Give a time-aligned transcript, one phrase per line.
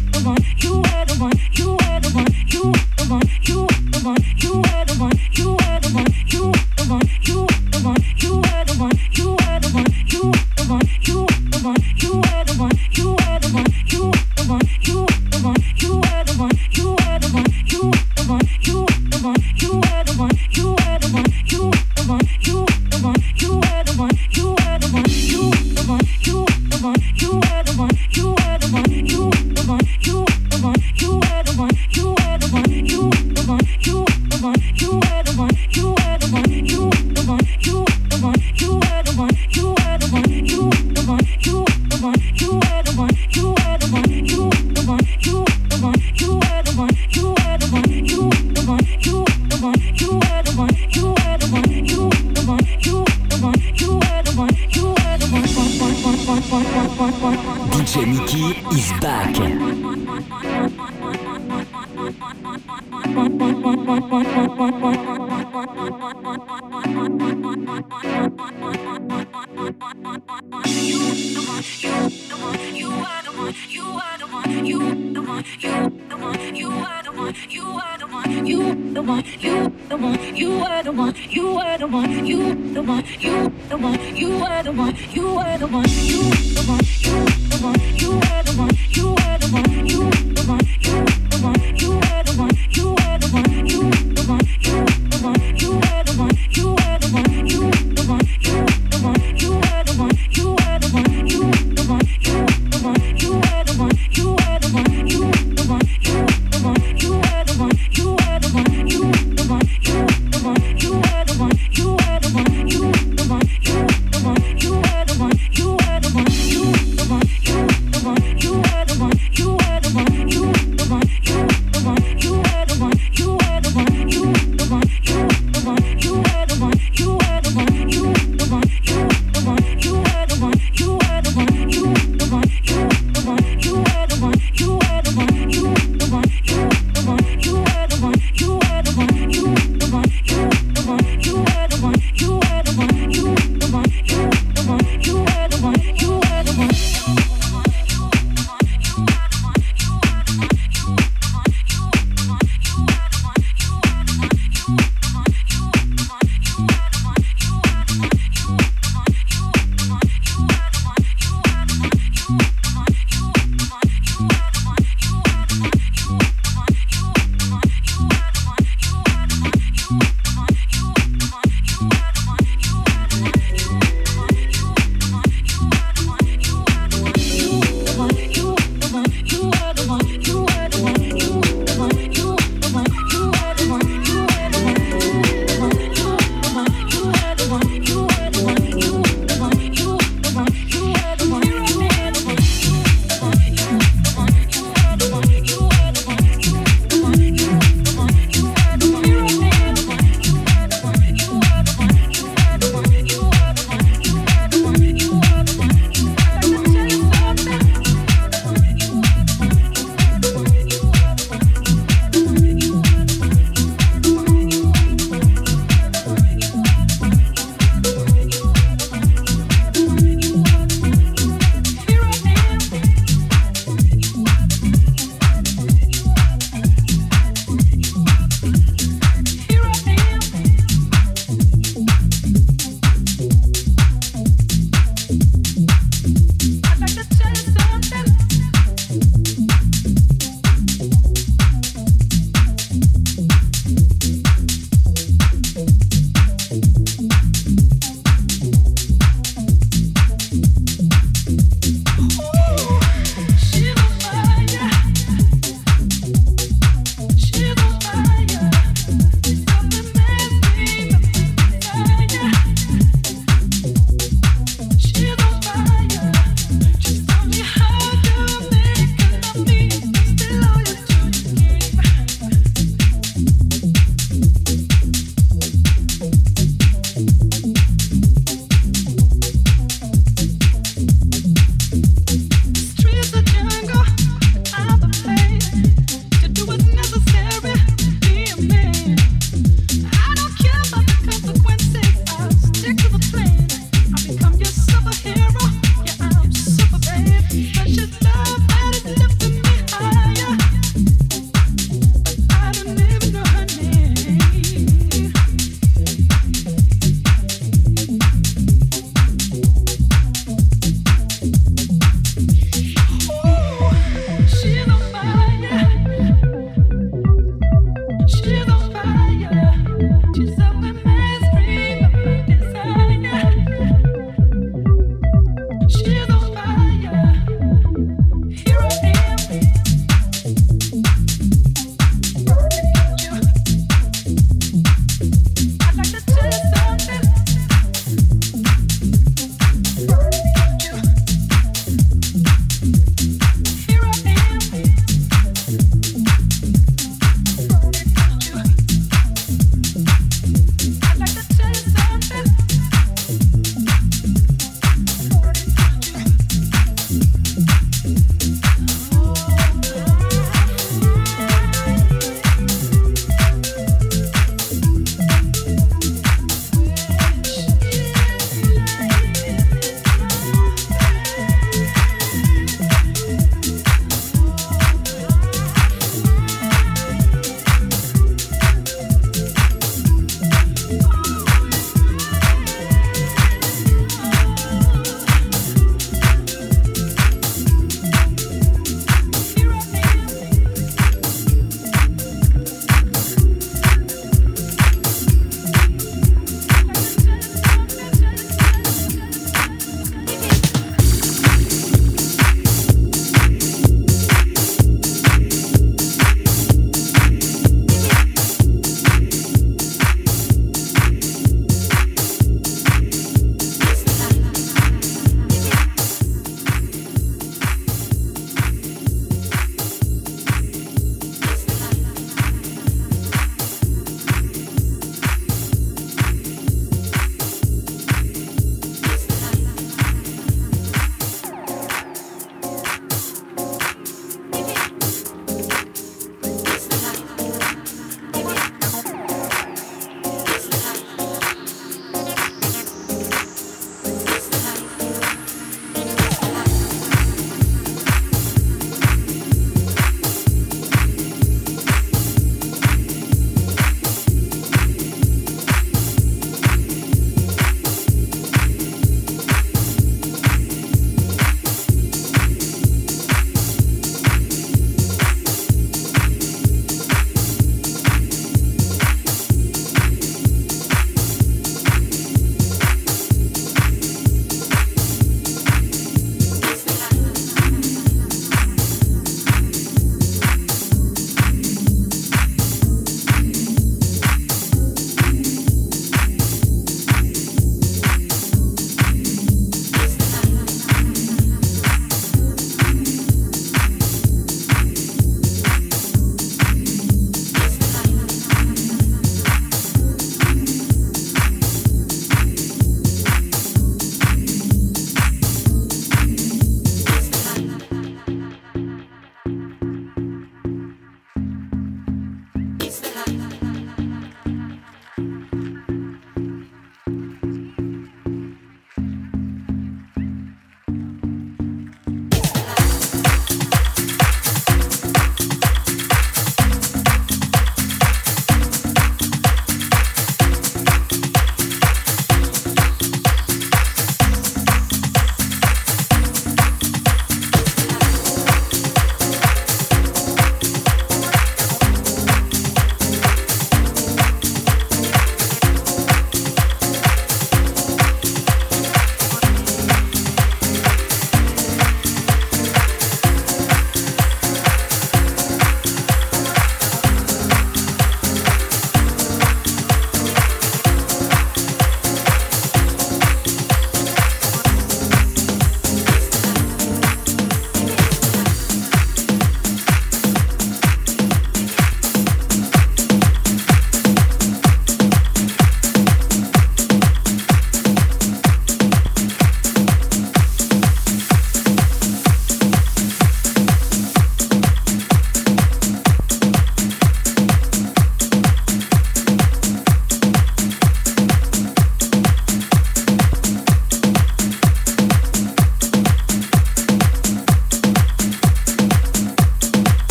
[77.48, 81.54] you were the one, you the one, you the one, you were the one, you
[81.54, 85.58] were the one, you the one, you the one, you were the one, you were
[85.58, 86.22] the one, you
[86.54, 87.14] the one, you
[87.50, 90.13] the one, you were the one, you were the one, you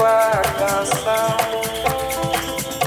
[0.00, 1.36] seguindo a canção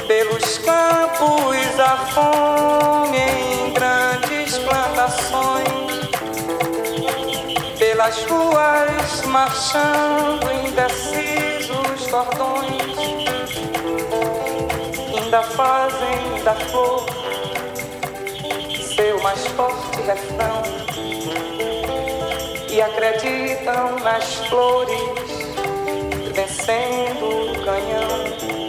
[0.08, 6.10] pelos campos a fome em grandes plantações
[7.78, 12.98] pelas ruas marchando indecisos cordões
[15.16, 17.06] ainda fazem da flor
[18.96, 20.64] seu mais forte refrão
[22.70, 25.43] e acreditam nas flores
[26.66, 28.63] vencendo o canhão.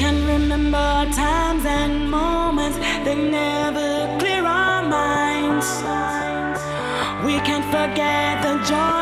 [0.00, 5.68] can remember times and moments that never clear our minds.
[7.26, 8.99] We can't forget the joy.